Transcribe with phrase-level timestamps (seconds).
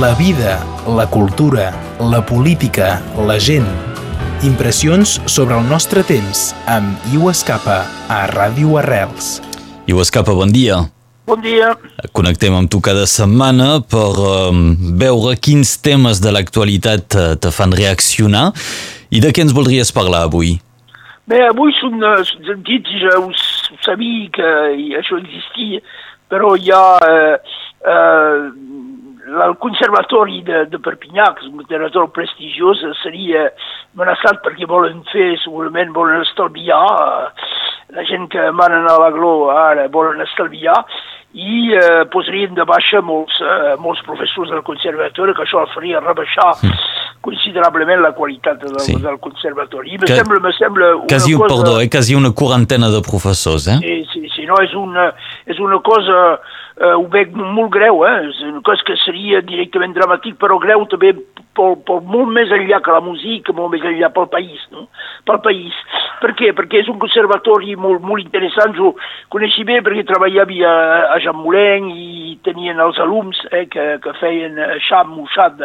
[0.00, 3.66] la vida, la cultura, la política, la gent.
[4.42, 9.42] Impressions sobre el nostre temps amb Iu Escapa a Ràdio Arrels.
[9.86, 10.80] Iu Escapa, bon dia.
[11.28, 11.74] Bon dia.
[12.16, 14.62] Connectem amb tu cada setmana per um,
[14.98, 18.48] veure quins temes de l'actualitat te, te fan reaccionar
[19.12, 20.56] i de què ens voldries parlar avui?
[21.28, 24.48] Bé, avui són uh, sentits, ja ho, ho sabia que
[25.04, 25.84] això existia,
[26.32, 27.36] però hi ha eh,
[27.92, 28.71] eh,
[29.32, 33.48] el conservatori de, de Perpinyà, que és un conservatori prestigiós, seria
[33.94, 37.48] amenaçat perquè volen fer, segurament volen estalviar, eh,
[37.96, 40.78] la gent que manen a l'agló ara volen estalviar,
[41.32, 46.02] i eh, posarien de baixa molts, eh, molts professors del conservatori, que això el faria
[46.02, 46.90] rebaixar mm.
[47.24, 48.98] considerablement la qualitat del, sí.
[49.00, 49.94] del conservatori.
[49.94, 51.48] I me que, sembla, me sembla una quasi, cosa...
[51.54, 53.78] Perdó, eh, quasi una quarantena de professors, eh?
[53.80, 55.12] Sí, sí, sí, no, és una,
[55.46, 56.40] és una cosa,
[56.80, 58.28] eh, ho veig molt greu, eh?
[58.28, 61.12] és una cosa que seria directament dramàtic, però greu també
[61.54, 64.88] pel, pel molt més enllà que la música, molt més enllà pel país, no?
[65.28, 65.76] pel país.
[66.22, 66.52] Per què?
[66.56, 68.94] Perquè és un conservatori molt, molt interessant, jo
[69.32, 70.74] coneixia bé perquè treballava a,
[71.14, 75.62] a Jean Moulin i tenien els alums eh, que, que feien Cham o Chad.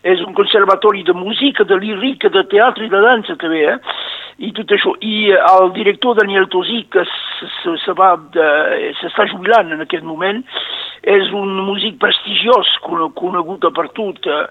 [0.00, 3.76] És un conservatori de música, de lírica, de teatre i de dansa també, eh?
[4.40, 4.94] I tot això.
[5.04, 7.04] I el director Daniel Tosí, que
[7.60, 10.40] s'està jubilant en aquest moment,
[11.00, 14.46] és un músic prestigiós, conegut per tot, eh,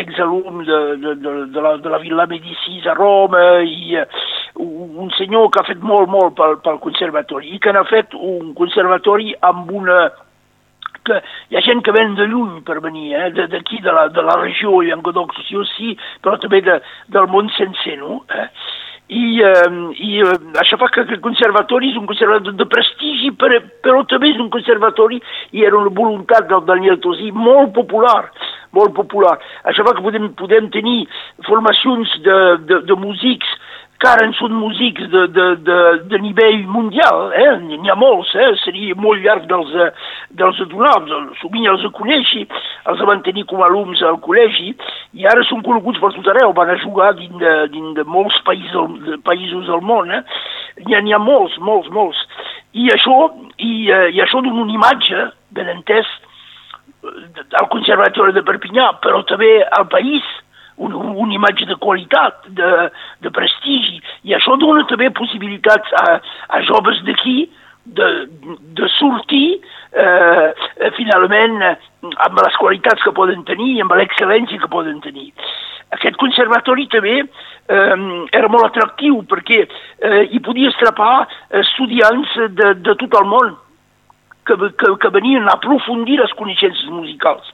[0.00, 4.06] exalum de, de, de, de, la, de la Villa Medicis a Roma, i eh,
[4.60, 8.52] un senyor que ha fet molt, molt pel, pel conservatori, i que n'ha fet un
[8.58, 10.04] conservatori amb una
[11.06, 11.18] que
[11.50, 13.48] hi ha gent que ven de lluny per venir, eh?
[13.52, 16.78] d'aquí, de, la, de la regió llenguadoc-sió sí, però també de,
[17.12, 18.22] del món sencer, no?
[18.30, 18.48] Eh?
[19.12, 23.58] I, eh, i eh, això fa que el conservatori és un conservatori de prestigi, però,
[23.84, 25.20] però també és un conservatori,
[25.52, 28.30] i era una voluntat del Daniel Tosí, molt popular,
[28.72, 29.34] molt popular.
[29.68, 31.02] Això fa que podem, podem tenir
[31.48, 32.38] formacions de,
[32.70, 33.52] de, de músics
[34.08, 35.76] ara en són músics de, de, de,
[36.10, 37.52] de nivell mundial, eh?
[37.62, 38.50] n'hi ha molts, eh?
[38.62, 39.72] seria molt llarg dels,
[40.38, 40.94] dels donar,
[41.40, 42.46] sovint els coneixi,
[42.90, 44.72] els van tenir com a alumnes al col·legi,
[45.18, 48.40] i ara són coneguts per tot arreu, van a jugar dins de, dins de molts
[48.48, 50.22] països, de països del món, eh?
[50.82, 52.26] n'hi ha, ha molts, molts, molts.
[52.72, 53.16] I això,
[53.58, 56.08] i, eh, i això dona una imatge, ben entès,
[57.02, 60.26] al Conservatori de Perpinyà, però també al país,
[60.86, 62.70] una, una imatge de qualitat, de,
[63.24, 66.06] de prestigi, i això dona també possibilitats a,
[66.48, 67.50] a joves d'aquí
[67.84, 68.08] de,
[68.78, 69.60] de sortir
[69.92, 70.48] eh,
[70.96, 75.32] finalment amb les qualitats que poden tenir i amb l'excel·lència que poden tenir.
[75.92, 77.96] Aquest conservatori també eh,
[78.32, 81.26] era molt atractiu perquè eh, hi podia estrapar
[81.62, 83.56] estudiants de, de tot el món
[84.46, 87.50] que, que, que venien a aprofundir les coneixences musicals.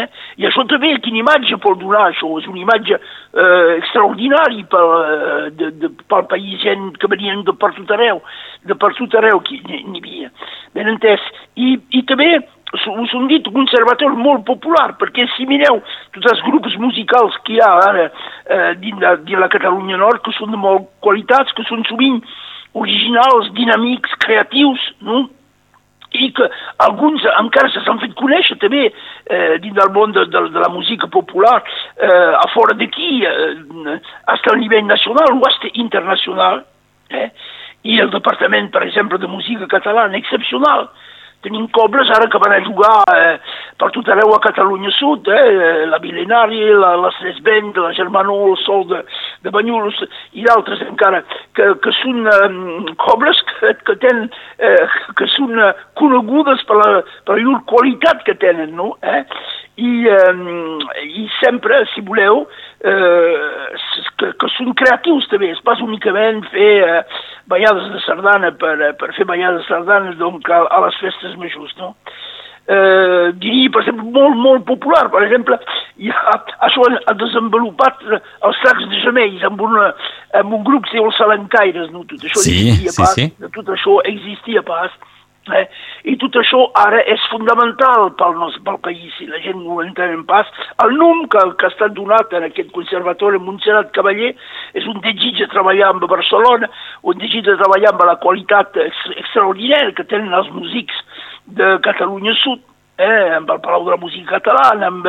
[0.00, 0.06] Eh?
[0.40, 2.30] I això també, quina imatge pot donar això?
[2.40, 7.54] És una imatge eh, extraordinària pel, eh, de, de, pel país, gent que venien de
[7.58, 8.22] per tot arreu,
[8.66, 10.32] de per tot arreu que n'hi havia.
[10.74, 11.22] Ben entès.
[11.54, 12.32] I, i també
[12.74, 15.78] us hem dit conservatori molt popular, perquè si mireu
[16.16, 20.24] tots els grups musicals que hi ha ara eh, dins, de, dins la Catalunya Nord,
[20.24, 22.18] que són de molt qualitats, que són sovint
[22.74, 25.28] originals, dinàmics, creatius, no?
[26.14, 26.46] I que
[26.84, 30.70] alguns encara se s'han fet conèixer també eh, dins del món de, de, de la
[30.72, 33.98] música popular eh, a fora d'aquí, eh,
[34.34, 36.64] fins al nivell nacional o fins internacional.
[37.10, 37.28] Eh?
[37.84, 40.88] I el Departament, per exemple, de música catalana, excepcional,
[41.44, 43.36] tenim cobles ara que van a jugar eh,
[43.78, 48.56] per tot arreu a Catalunya Sud, eh, la Milenari, la, la Sresbent, la Germano, el
[48.64, 49.02] Sol de,
[49.44, 50.00] de Banyuls
[50.32, 51.22] i d'altres encara,
[51.56, 54.86] que, que són eh, cobles que, que, tenen, eh,
[55.18, 56.90] que són eh, conegudes per la,
[57.28, 58.94] per la qualitat que tenen, no?
[59.02, 59.22] Eh?
[59.84, 62.44] I, eh, I sempre, si voleu,
[62.84, 67.00] eh, que, que són creatius també, és pas únicament fer eh,
[67.50, 71.36] ballades de sardana per, eh, per fer ballades de sardana donc, a, a les festes
[71.40, 71.94] majors, no?
[72.64, 75.02] Eh, diria, per exemple, molt, molt popular.
[75.12, 79.90] Per exemple, ha, això ha desenvolupat els tracs de gemells amb, una,
[80.40, 82.06] amb un grup que es diu els Salancaires, no?
[82.08, 83.28] Tot això sí, sí, pas, sí.
[83.58, 84.88] tot això existia pas.
[84.88, 85.13] Eh?
[86.04, 89.82] I tot això ara és fundamental pel, nostre, pel país, si la gent no ho
[89.84, 90.48] entén pas.
[90.84, 94.32] El nom que, que ha estat donat en aquest conservatori Montserrat Cavaller
[94.74, 96.70] és un desig de treballar amb Barcelona,
[97.02, 101.02] un desig de treballar amb la qualitat extraordinària que tenen els músics
[101.44, 102.62] de Catalunya Sud,
[102.98, 105.06] eh, amb el Palau de la Música Catalana, amb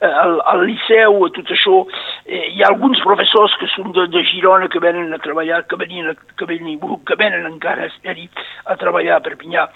[0.00, 1.80] eh, el, el Liceu, tot això.
[2.26, 5.78] Eh, hi ha alguns professors que són de, de Girona que venen a treballar, que
[5.80, 8.16] venien, que, venien, que venen encara a,
[8.72, 9.68] a treballar a Perpinyà.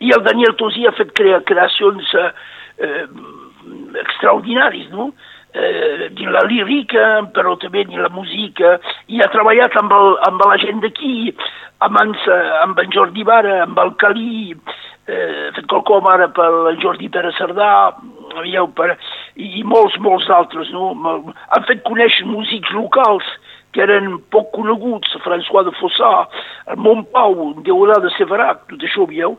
[0.00, 2.30] i el Daniel Tosí ha fet crea creacions eh,
[2.78, 3.06] eh,
[4.90, 5.12] no?
[5.54, 8.74] Eh, dins la lírica, però també dins la música,
[9.06, 11.30] i ha treballat amb, el, amb la gent d'aquí,
[11.78, 12.00] amb,
[12.64, 14.50] amb en Jordi Vara, amb el Calí,
[15.06, 17.70] eh, fet qualcom ara pel Jordi Pere Cerdà,
[18.34, 18.96] avieu, per,
[19.36, 20.92] i molts, molts altres, no?
[20.94, 23.26] Han fet conèixer músics locals
[23.74, 26.10] que eren poc coneguts, François de Fossà,
[26.70, 27.34] el Montpau,
[27.66, 29.34] Deurà de Severac, tot això ho veieu,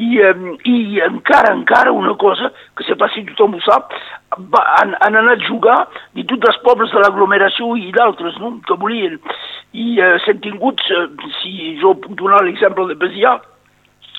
[0.00, 2.48] i, i encara, encara una cosa,
[2.78, 3.92] que se passi tothom ho sap,
[4.54, 5.78] va, han, han anat a jugar
[6.16, 9.20] de tots els pobles de l'aglomeració i d'altres, no?, que volien.
[9.76, 13.36] I uh, s'han tingut, uh, si jo puc donar l'exemple de Besià,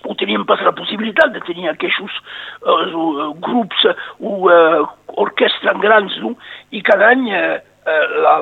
[0.05, 2.19] ho teníem pas la possibilitat de tenir aquests
[2.63, 4.83] uh, grups uh, o uh,
[5.25, 6.35] orquestres grans, no?
[6.71, 7.57] i cada any uh,
[7.87, 8.39] Eh, la,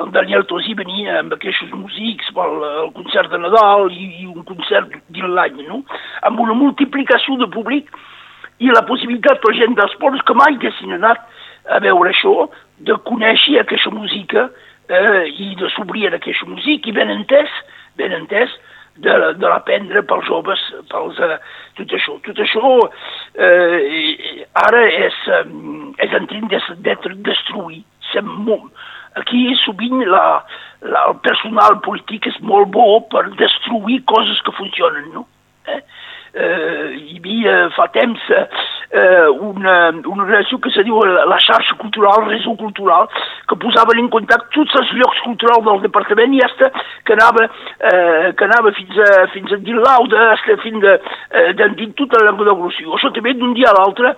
[0.00, 4.46] el Daniel Tosí venia amb aquests músics pel el concert de Nadal i, i un
[4.48, 5.82] concert dins l'any, no?
[6.24, 7.92] amb una multiplicació de públic
[8.64, 11.20] i la possibilitat per gent dels pobles que mai haguessin anat
[11.68, 12.48] a veure això,
[12.80, 14.46] de conèixer aquesta música
[14.88, 17.60] eh, i de s'obrir aquesta música i ben entès,
[18.00, 18.56] ben entès,
[18.96, 21.38] de, de l'aprendre pels joves, pels, eh,
[21.78, 22.16] tot això.
[22.26, 22.72] Tot això
[23.38, 25.44] eh, ara és, eh,
[26.06, 27.86] és en train d'être destruït
[29.14, 30.44] aquí sovint la,
[30.82, 35.26] la, el personal polític és molt bo per destruir coses que funcionen, no?
[35.68, 35.80] Eh?
[36.30, 42.30] Eh, hi havia fa temps eh, una, una relació que se diu la xarxa cultural,
[42.30, 43.08] el cultural,
[43.48, 46.70] que posaven en contacte tots els llocs culturals del departament i hasta
[47.04, 47.48] que anava,
[47.90, 50.96] eh, que anava fins a, fins a dir l'Auda, fins a,
[51.34, 52.94] eh, dir tota la Languedoc-Roussillon.
[52.94, 54.14] Això també d'un dia a l'altre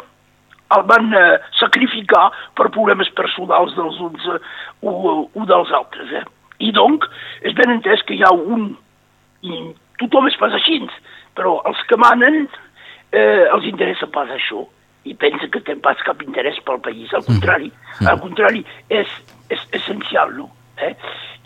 [0.76, 4.38] el van eh, sacrificar per problemes personals dels uns eh,
[4.82, 6.12] o, o dels altres.
[6.12, 6.24] Eh?
[6.68, 7.08] I donc,
[7.42, 8.72] és ben entès que hi ha un...
[9.42, 9.58] I
[9.98, 10.78] tothom és pas així,
[11.36, 12.44] però els que manen
[13.12, 14.64] eh, els interessa pas això
[15.04, 17.12] i pensa que té pas cap interès pel país.
[17.14, 17.70] Al contrari,
[18.00, 18.10] mm.
[18.10, 19.10] al contrari, és,
[19.50, 20.50] és essencial, no?
[20.82, 20.92] Eh?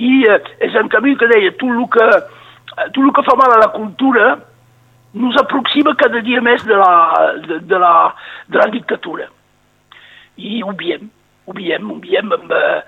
[0.02, 2.10] I eh, és en camí que deia, tu el que,
[2.92, 4.34] tu el que fa mal a la cultura
[5.16, 6.92] nos aproxima cada dia més de la,
[7.46, 7.94] de, de la,
[8.52, 9.30] de la dictatura.
[10.36, 11.08] I veiem,
[11.48, 12.82] ho veiem amb, eh,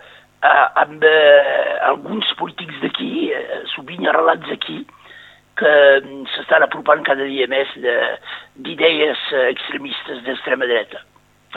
[0.83, 4.83] amb eh, alguns polítics d'aquí, eh, sovint arrelats aquí,
[5.59, 5.75] que
[6.35, 11.03] s'estan apropant cada dia més d'idees extremistes d'extrema dreta.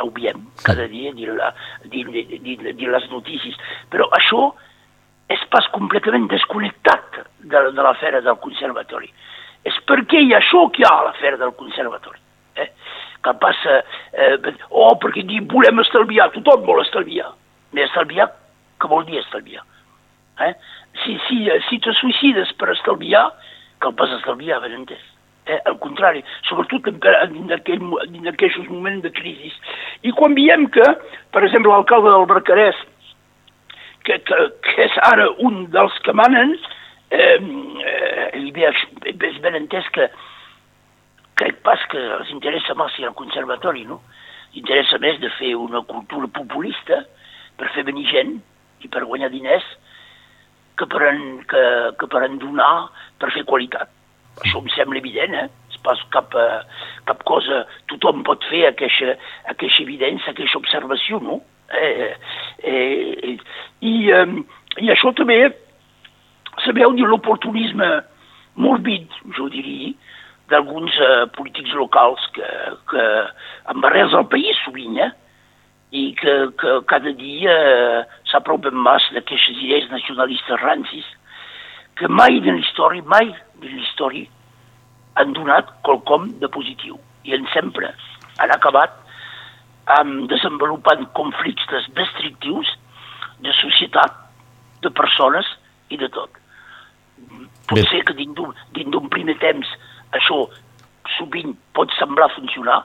[0.02, 3.58] Ho veiem cada dia dins, les notícies.
[3.94, 4.52] Però això
[5.32, 9.12] és pas completament desconnectat de, de l'afera del conservatori
[9.68, 12.20] és perquè hi ha això que hi ha a l'afer del conservatori.
[12.58, 12.70] Eh?
[13.22, 13.78] Que passa,
[14.14, 17.30] eh, oh, perquè diu, volem estalviar, tothom vol estalviar.
[17.72, 18.32] Però estalviar,
[18.82, 19.64] què vol dir estalviar?
[20.42, 20.54] Eh?
[21.04, 23.28] Si, si, si te suïcides per estalviar,
[23.82, 25.04] que el pas estalviar, ben entès.
[25.50, 25.58] Eh?
[25.66, 29.52] Al contrari, sobretot en, aquell, en moments de crisi.
[30.06, 30.86] I quan veiem que,
[31.34, 32.78] per exemple, l'alcalde del Barcarès,
[34.06, 36.54] que, que, que és ara un dels que manen,
[37.12, 37.38] eh,
[37.86, 38.52] eh,
[39.12, 40.08] és ben entès que
[41.42, 44.02] crec pas que els interessa massa el conservatori, no?
[44.58, 47.02] Interessa més de fer una cultura populista
[47.58, 48.38] per fer venir gent
[48.82, 49.66] i per guanyar diners
[50.78, 51.64] que per, en, que,
[52.00, 52.90] que per en donar
[53.22, 53.92] per fer qualitat.
[54.42, 55.50] Això em sembla evident, eh?
[55.82, 56.62] Pas cap, eh,
[57.10, 57.64] cap cosa...
[57.90, 59.16] Tothom pot fer aquesta,
[59.50, 61.40] aquesta evidència, aquesta observació, no?
[61.74, 63.34] Eh, eh, eh,
[63.82, 64.26] i, eh,
[64.86, 65.40] I això també
[66.66, 67.88] sabeu de l'oportunisme
[68.62, 69.90] morbid, jo diria,
[70.52, 72.48] d'alguns eh, polítics locals que,
[72.92, 73.08] que
[73.74, 75.12] embarrers al país sovint, eh?
[75.92, 81.08] I que, que cada dia eh, s'apropen més d'aquestes idees nacionalistes rancis
[82.00, 84.28] que mai de l'història, mai de l'història
[85.20, 86.96] han donat qualcom de positiu
[87.28, 87.92] i en sempre
[88.40, 88.96] han acabat
[89.98, 92.70] amb desenvolupant conflictes destructius
[93.44, 94.16] de societat,
[94.82, 95.48] de persones
[95.90, 96.30] i de tot.
[97.68, 97.84] Pot Bé.
[97.90, 98.38] ser que dins
[98.94, 99.68] d'un primer temps
[100.18, 100.46] això
[101.18, 102.80] sovint pot semblar funcionar,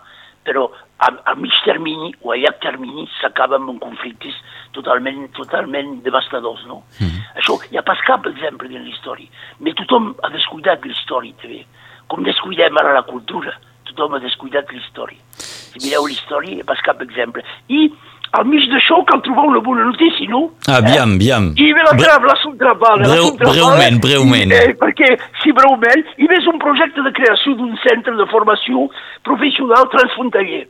[0.47, 0.69] però
[1.03, 4.37] a, a mig termini o a llarg termini s'acaba amb conflictes
[4.77, 6.83] totalment, totalment devastadors, no?
[7.01, 7.23] Mm -hmm.
[7.41, 9.29] Això hi ha pas cap exemple dins la història,
[9.61, 11.67] però tothom ha descuidat la història també,
[12.07, 13.53] com descuidem ara la cultura,
[13.85, 15.21] tothom ha descuidat la història.
[15.33, 17.43] Si mireu la història, hi ha pas cap exemple.
[17.69, 17.93] I
[18.33, 20.51] al mig d'això cal trobar una bona notícia, no?
[20.67, 21.19] Ah, aviam, eh?
[21.21, 21.51] aviam.
[21.57, 23.07] I ve la trava, la subtravada.
[23.07, 24.55] Breu, breument, breument.
[24.55, 28.89] I, eh, perquè, si breument, hi ve un projecte de creació d'un centre de formació
[29.27, 30.67] professional transfrontaller,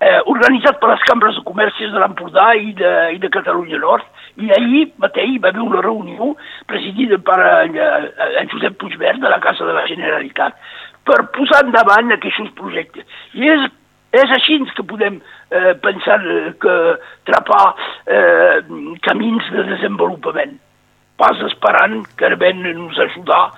[0.00, 4.04] eh, organitzat per les cambres de comercis de l'Empordà i, de, i de Catalunya Nord,
[4.36, 6.34] i ahir mateix va haver una reunió
[6.68, 10.58] presidida per en, eh, en Josep Puigverd de la Casa de la Generalitat,
[11.06, 13.06] per posar endavant aquests projectes.
[13.34, 13.68] I és,
[14.14, 15.18] és així que podem
[15.50, 16.20] eh, pensar
[16.62, 16.76] que
[17.28, 17.74] trapar
[18.06, 18.62] eh,
[19.02, 20.56] camins de desenvolupament,
[21.16, 23.52] pas esperant que ven nos ajudar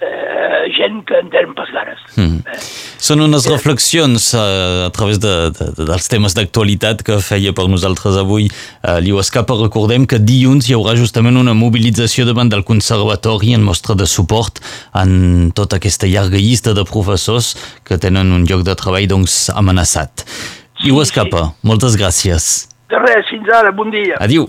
[0.00, 2.00] eh, gent que en tenen pas ganes.
[2.16, 2.40] Mm.
[2.46, 2.58] Eh?
[3.04, 7.66] Són unes reflexions eh, a través de, de, de, dels temes d'actualitat que feia per
[7.70, 9.56] nosaltres avui eh, Liu Escapa.
[9.60, 14.62] Recordem que dilluns hi haurà justament una mobilització davant del Conservatori en mostra de suport
[15.00, 20.24] en tota aquesta llarga llista de professors que tenen un lloc de treball doncs, amenaçat.
[20.24, 21.68] Sí, Liu Escapa, sí.
[21.68, 22.52] moltes gràcies.
[22.90, 24.18] De res, fins ara, bon dia.
[24.22, 24.48] Adiu.